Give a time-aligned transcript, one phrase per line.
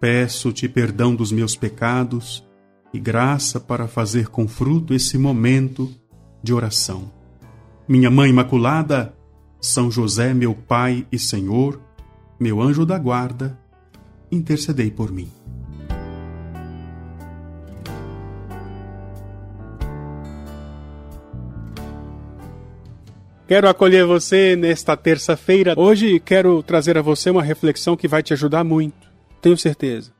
[0.00, 2.42] Peço-te perdão dos meus pecados
[2.90, 5.94] e graça para fazer com fruto esse momento
[6.42, 7.12] de oração.
[7.86, 9.14] Minha Mãe Imaculada,
[9.60, 11.78] São José, meu Pai e Senhor,
[12.40, 13.60] meu anjo da guarda,
[14.32, 15.30] intercedei por mim.
[23.46, 25.74] Quero acolher você nesta terça-feira.
[25.76, 29.09] Hoje quero trazer a você uma reflexão que vai te ajudar muito
[29.40, 30.12] tenho certeza.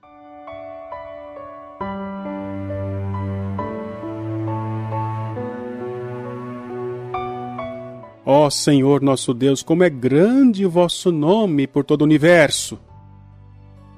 [8.25, 12.79] Ó oh, Senhor nosso Deus, como é grande o vosso nome por todo o universo.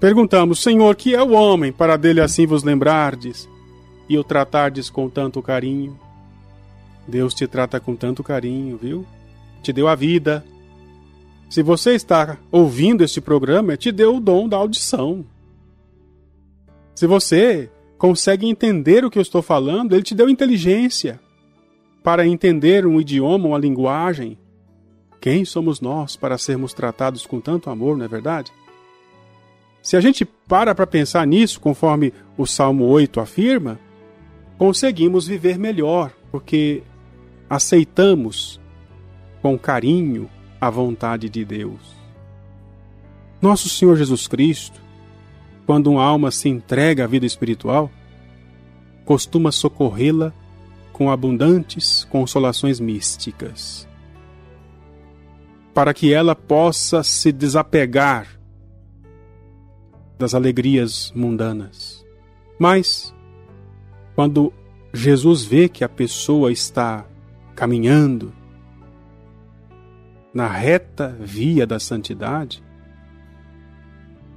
[0.01, 3.49] Perguntamos, Senhor, que é o homem para dele assim vos lembrardes
[4.09, 5.99] e o tratardes com tanto carinho?
[7.07, 9.07] Deus te trata com tanto carinho, viu?
[9.63, 10.45] Te deu a vida,
[11.53, 15.23] se você está ouvindo este programa, te deu o dom da audição.
[16.95, 21.21] Se você consegue entender o que eu estou falando, ele te deu inteligência
[22.03, 24.39] para entender um idioma, uma linguagem.
[25.21, 28.51] Quem somos nós para sermos tratados com tanto amor, não é verdade?
[29.83, 33.79] Se a gente para para pensar nisso, conforme o Salmo 8 afirma,
[34.57, 36.83] conseguimos viver melhor, porque
[37.51, 38.59] aceitamos
[39.43, 40.31] com carinho
[40.63, 41.81] a vontade de Deus.
[43.41, 44.81] Nosso Senhor Jesus Cristo,
[45.67, 47.91] quando uma alma se entrega à vida espiritual,
[49.05, 50.33] costuma socorrê-la
[50.93, 53.89] com abundantes consolações místicas,
[55.75, 58.29] para que ela possa se desapegar
[60.17, 62.07] das alegrias mundanas.
[62.57, 63.13] Mas,
[64.15, 64.53] quando
[64.95, 67.05] Jesus vê que a pessoa está
[67.57, 68.33] caminhando
[70.33, 72.63] na reta via da santidade,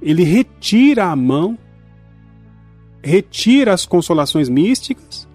[0.00, 1.58] ele retira a mão,
[3.02, 5.26] retira as consolações místicas,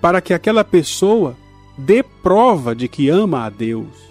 [0.00, 1.36] para que aquela pessoa
[1.76, 4.06] dê prova de que ama a Deus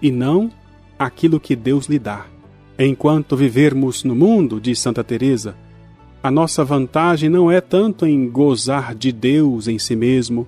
[0.00, 0.50] e não
[0.98, 2.26] aquilo que Deus lhe dá.
[2.78, 5.56] Enquanto vivermos no mundo, diz Santa Teresa,
[6.22, 10.46] a nossa vantagem não é tanto em gozar de Deus em si mesmo,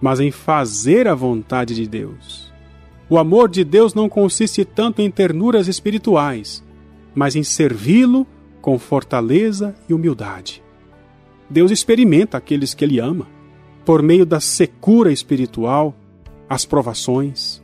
[0.00, 2.51] mas em fazer a vontade de Deus.
[3.12, 6.64] O amor de Deus não consiste tanto em ternuras espirituais,
[7.14, 8.26] mas em servi-lo
[8.62, 10.62] com fortaleza e humildade.
[11.50, 13.26] Deus experimenta aqueles que Ele ama,
[13.84, 15.94] por meio da secura espiritual,
[16.48, 17.62] as provações,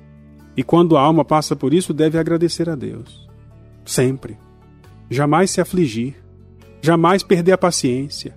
[0.54, 3.26] e quando a alma passa por isso, deve agradecer a Deus.
[3.86, 4.36] Sempre.
[5.08, 6.14] Jamais se afligir,
[6.82, 8.36] jamais perder a paciência,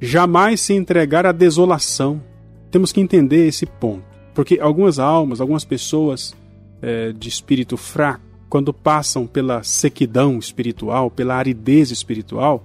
[0.00, 2.22] jamais se entregar à desolação.
[2.70, 4.09] Temos que entender esse ponto.
[4.34, 6.34] Porque algumas almas, algumas pessoas
[6.82, 12.64] é, de espírito fraco, quando passam pela sequidão espiritual, pela aridez espiritual,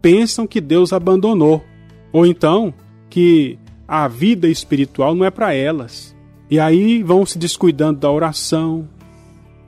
[0.00, 1.62] pensam que Deus abandonou.
[2.12, 2.72] Ou então
[3.10, 6.14] que a vida espiritual não é para elas.
[6.50, 8.88] E aí vão se descuidando da oração,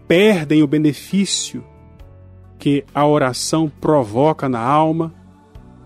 [0.07, 1.65] perdem o benefício
[2.59, 5.13] que a oração provoca na alma.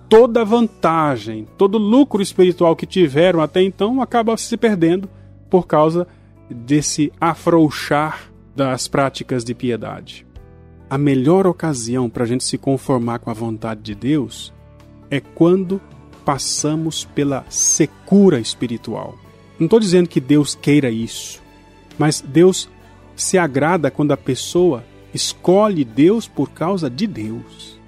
[0.08, 5.08] Toda vantagem, todo lucro espiritual que tiveram até então acaba se perdendo
[5.48, 6.06] por causa
[6.50, 10.26] desse afrouxar das práticas de piedade.
[10.88, 14.52] A melhor ocasião para a gente se conformar com a vontade de Deus
[15.10, 15.80] é quando
[16.24, 19.16] passamos pela secura espiritual.
[19.58, 21.42] Não estou dizendo que Deus queira isso,
[21.98, 22.68] mas Deus
[23.16, 27.78] se agrada quando a pessoa escolhe Deus por causa de Deus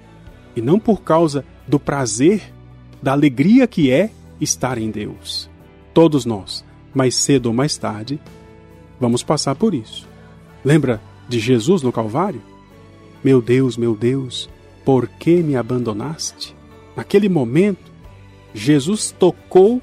[0.55, 2.41] e não por causa do prazer,
[3.01, 4.09] da alegria que é
[4.39, 5.49] estar em Deus.
[5.93, 6.63] Todos nós
[6.97, 8.19] mais cedo ou mais tarde,
[8.99, 10.07] vamos passar por isso.
[10.65, 10.99] Lembra
[11.29, 12.41] de Jesus no Calvário?
[13.23, 14.49] Meu Deus, meu Deus,
[14.83, 16.55] por que me abandonaste?
[16.95, 17.91] Naquele momento,
[18.53, 19.81] Jesus tocou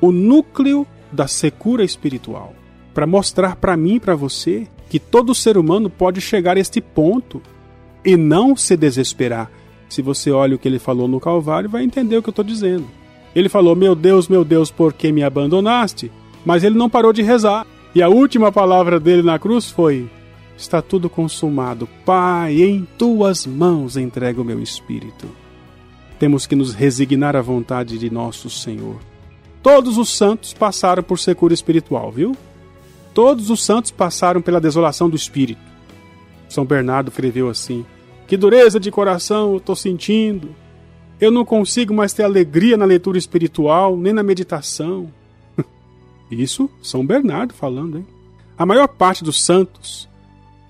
[0.00, 2.54] o núcleo da secura espiritual
[2.92, 6.80] para mostrar para mim e para você que todo ser humano pode chegar a este
[6.80, 7.40] ponto
[8.04, 9.50] e não se desesperar.
[9.88, 12.44] Se você olha o que ele falou no Calvário, vai entender o que eu estou
[12.44, 12.86] dizendo.
[13.34, 16.10] Ele falou: Meu Deus, meu Deus, por que me abandonaste?
[16.44, 17.66] Mas ele não parou de rezar.
[17.94, 20.08] E a última palavra dele na cruz foi:
[20.56, 21.88] Está tudo consumado.
[22.04, 25.26] Pai, em tuas mãos entrego o meu espírito.
[26.18, 28.98] temos que nos resignar à vontade de nosso Senhor.
[29.62, 32.36] Todos os santos passaram por secura espiritual, viu?
[33.14, 35.60] Todos os santos passaram pela desolação do espírito.
[36.48, 37.84] São Bernardo escreveu assim:
[38.26, 40.54] Que dureza de coração eu estou sentindo.
[41.20, 45.10] Eu não consigo mais ter alegria na leitura espiritual, nem na meditação.
[46.30, 48.06] Isso São Bernardo falando, hein?
[48.56, 50.08] A maior parte dos santos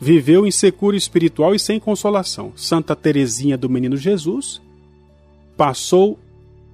[0.00, 2.52] viveu em secura espiritual e sem consolação.
[2.56, 4.60] Santa Teresinha do Menino Jesus
[5.56, 6.18] passou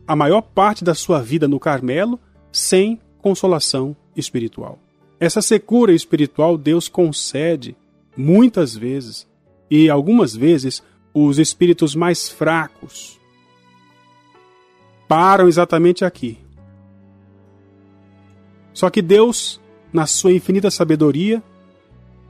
[0.07, 2.21] a maior parte da sua vida no Carmelo
[2.53, 4.79] sem consolação espiritual.
[5.19, 7.77] Essa secura espiritual Deus concede
[8.17, 9.27] muitas vezes
[9.69, 13.19] e algumas vezes os espíritos mais fracos
[15.09, 16.39] param exatamente aqui.
[18.77, 19.59] Só que Deus,
[19.91, 21.43] na sua infinita sabedoria,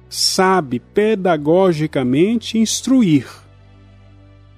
[0.09, 3.27] sabe pedagogicamente instruir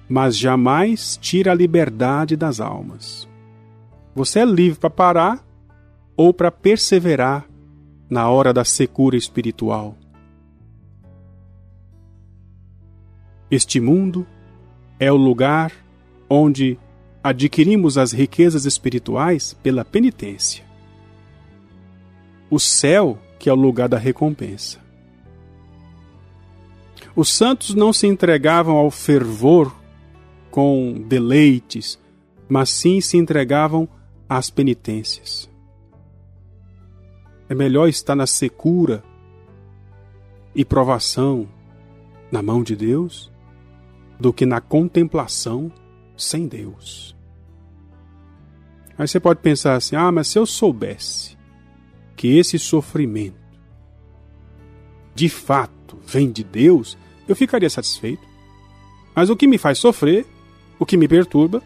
[0.09, 3.29] mas jamais tira a liberdade das almas.
[4.15, 5.47] Você é livre para parar
[6.17, 7.47] ou para perseverar
[8.09, 9.95] na hora da secura espiritual.
[13.51, 14.25] Este mundo
[14.99, 15.71] é o lugar
[16.27, 16.77] onde
[17.23, 20.68] adquirimos as riquezas espirituais pela penitência.
[22.49, 24.79] O céu, que é o lugar da recompensa.
[27.15, 29.75] Os santos não se entregavam ao fervor
[30.51, 31.99] com deleites,
[32.47, 33.87] mas sim se entregavam
[34.27, 35.49] às penitências.
[37.47, 39.03] É melhor estar na secura
[40.53, 41.47] e provação
[42.31, 43.31] na mão de Deus
[44.19, 45.71] do que na contemplação
[46.15, 47.15] sem Deus.
[48.97, 51.38] Aí você pode pensar assim: ah, mas se eu soubesse
[52.19, 53.39] que esse sofrimento
[55.15, 58.27] de fato vem de Deus, eu ficaria satisfeito.
[59.15, 60.25] Mas o que me faz sofrer
[60.77, 61.63] o que me perturba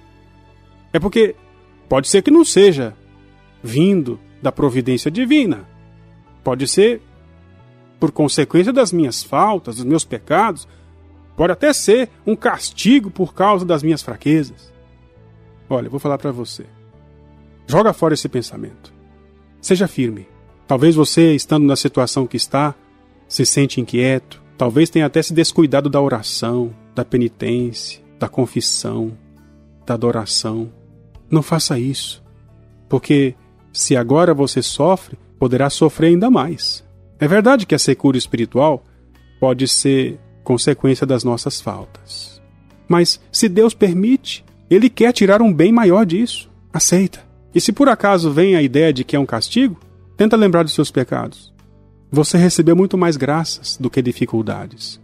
[0.94, 1.36] é porque
[1.90, 2.96] pode ser que não seja
[3.64, 5.68] vindo da providência divina.
[6.44, 7.02] Pode ser
[8.00, 10.68] por consequência das minhas faltas, dos meus pecados.
[11.36, 14.72] Pode até ser um castigo por causa das minhas fraquezas.
[15.68, 16.68] Olha, vou falar para você.
[17.66, 18.94] Joga fora esse pensamento.
[19.60, 20.32] Seja firme.
[20.74, 22.74] Talvez você, estando na situação que está,
[23.28, 24.42] se sente inquieto.
[24.58, 29.16] Talvez tenha até se descuidado da oração, da penitência da confissão,
[29.86, 30.72] da adoração.
[31.30, 32.24] Não faça isso,
[32.90, 33.36] porque
[33.72, 36.84] se agora você sofre, poderá sofrer ainda mais.
[37.20, 38.84] É verdade que a secura espiritual
[39.40, 42.42] pode ser consequência das nossas faltas.
[42.88, 46.50] Mas se Deus permite, Ele quer tirar um bem maior disso.
[46.74, 47.24] Aceita.
[47.54, 49.80] E se por acaso vem a ideia de que é um castigo,
[50.24, 51.54] tenta lembrar dos seus pecados.
[52.10, 54.98] Você recebeu muito mais graças do que dificuldades.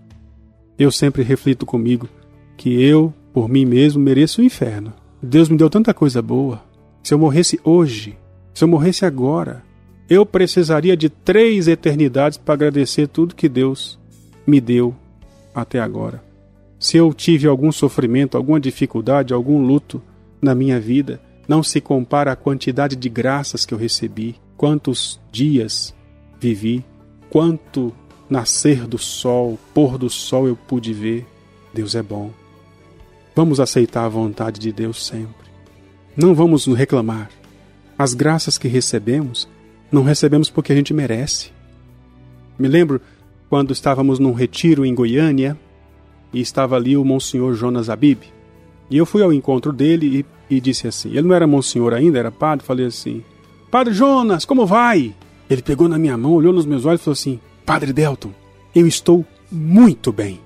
[0.78, 2.08] Eu sempre reflito comigo
[2.56, 4.94] que eu, por mim mesmo, mereço o inferno.
[5.22, 6.64] Deus me deu tanta coisa boa.
[7.04, 8.18] Se eu morresse hoje,
[8.54, 9.62] se eu morresse agora,
[10.10, 14.00] eu precisaria de três eternidades para agradecer tudo que Deus
[14.48, 14.96] me deu
[15.54, 16.24] até agora.
[16.80, 20.02] Se eu tive algum sofrimento, alguma dificuldade, algum luto
[20.42, 25.96] na minha vida, não se compara à quantidade de graças que eu recebi, quantos dias
[26.38, 26.84] vivi,
[27.30, 27.94] quanto
[28.30, 31.26] nascer do sol, pôr do sol eu pude ver.
[31.74, 32.30] Deus é bom.
[33.34, 35.50] Vamos aceitar a vontade de Deus sempre.
[36.14, 37.32] Não vamos reclamar.
[37.98, 39.48] As graças que recebemos,
[39.90, 41.52] não recebemos porque a gente merece.
[42.58, 43.00] Me lembro
[43.50, 45.58] quando estávamos num retiro em Goiânia
[46.34, 48.24] e estava ali o Monsenhor Jonas Abib.
[48.90, 52.20] E eu fui ao encontro dele e, e disse assim: ele não era Monsenhor ainda,
[52.20, 52.66] era padre.
[52.66, 53.24] Falei assim:
[53.70, 55.14] Padre Jonas, como vai?
[55.50, 58.32] Ele pegou na minha mão, olhou nos meus olhos e falou assim: Padre Delton,
[58.74, 60.40] eu estou muito bem.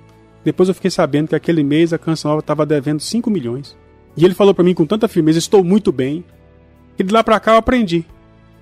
[0.44, 3.78] Depois eu fiquei sabendo que aquele mês a Canção Nova estava devendo 5 milhões.
[4.16, 6.24] E ele falou para mim com tanta firmeza: estou muito bem.
[6.98, 8.06] E de lá para cá eu aprendi.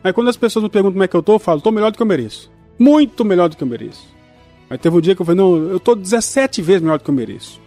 [0.04, 1.92] Aí quando as pessoas me perguntam como é que eu tô, eu falo: estou melhor
[1.92, 2.52] do que eu mereço.
[2.78, 4.08] Muito melhor do que eu mereço.
[4.70, 7.10] Aí teve um dia que eu falei: não, eu estou 17 vezes melhor do que
[7.10, 7.60] eu mereço.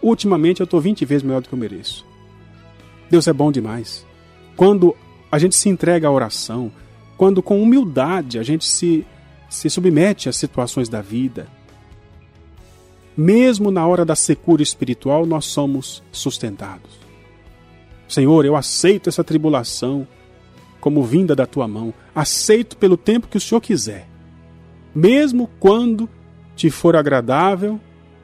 [0.00, 2.06] Ultimamente eu estou 20 vezes melhor do que eu mereço.
[3.10, 4.06] Deus é bom demais.
[4.56, 4.94] Quando
[5.30, 6.72] a gente se entrega à oração,
[7.16, 9.06] quando com humildade a gente se,
[9.48, 11.48] se submete às situações da vida,
[13.16, 16.98] mesmo na hora da secura espiritual, nós somos sustentados.
[18.08, 20.06] Senhor, eu aceito essa tribulação
[20.80, 24.08] como vinda da tua mão, aceito pelo tempo que o Senhor quiser,
[24.94, 26.08] mesmo quando
[26.54, 27.80] te for agradável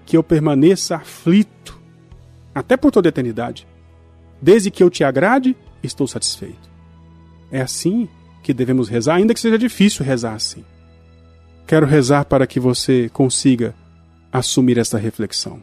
[0.06, 1.80] que eu permaneça aflito,
[2.54, 3.66] até por toda eternidade.
[4.40, 6.73] Desde que eu te agrade, estou satisfeito.
[7.50, 8.08] É assim
[8.42, 10.64] que devemos rezar, ainda que seja difícil rezar assim.
[11.66, 13.74] Quero rezar para que você consiga
[14.32, 15.62] assumir esta reflexão.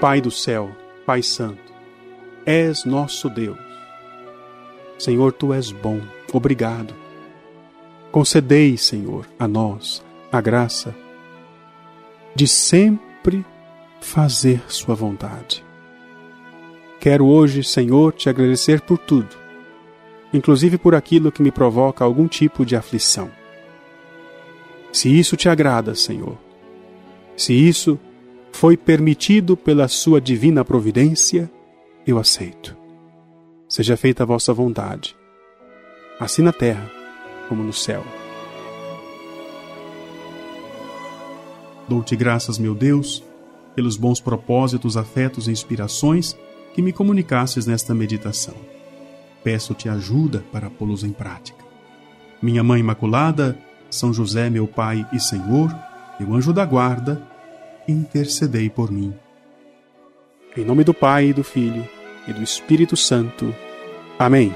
[0.00, 0.70] Pai do céu,
[1.04, 1.72] Pai Santo,
[2.46, 3.58] és nosso Deus.
[4.98, 6.00] Senhor, tu és bom,
[6.32, 6.94] obrigado.
[8.10, 10.02] Concedei, Senhor, a nós
[10.32, 10.94] a graça
[12.34, 13.44] de sempre
[14.00, 15.64] fazer Sua vontade.
[17.00, 19.34] Quero hoje, Senhor, te agradecer por tudo,
[20.34, 23.30] inclusive por aquilo que me provoca algum tipo de aflição.
[24.92, 26.36] Se isso te agrada, Senhor,
[27.34, 27.98] se isso
[28.52, 31.50] foi permitido pela Sua divina providência,
[32.06, 32.76] eu aceito.
[33.66, 35.16] Seja feita a vossa vontade,
[36.18, 36.86] assim na terra
[37.48, 38.04] como no céu.
[41.88, 43.24] Dou-te graças, meu Deus,
[43.74, 46.36] pelos bons propósitos, afetos e inspirações
[46.74, 48.54] que me comunicasses nesta meditação.
[49.42, 51.64] Peço-te ajuda para pô-los em prática.
[52.40, 53.58] Minha Mãe Imaculada,
[53.90, 55.74] São José, meu Pai e Senhor,
[56.18, 57.22] meu anjo da guarda,
[57.88, 59.12] intercedei por mim.
[60.56, 61.88] Em nome do Pai, e do Filho
[62.26, 63.54] e do Espírito Santo.
[64.18, 64.52] Amém.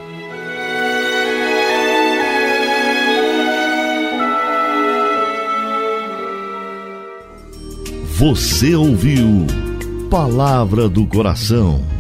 [8.17, 9.47] Você ouviu
[10.09, 11.94] Palavra do Coração